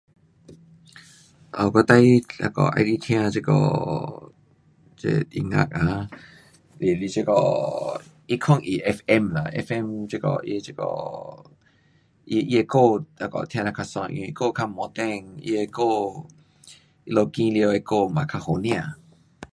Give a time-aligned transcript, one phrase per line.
[1.55, 2.07] 啊，我最喜
[2.39, 3.51] 欢那个喜欢听这个
[5.01, 5.03] 这
[5.35, 5.79] 音乐啊
[6.79, 7.31] 是，是这个
[8.29, 10.83] 一零一 fm 呐, fm 这个它的这个，
[12.29, 12.77] 它它的歌
[13.19, 15.03] 那个听了较爽，因为歌较摩登，
[15.45, 15.79] 它的歌
[17.05, 18.69] 他们选好的歌也较好听。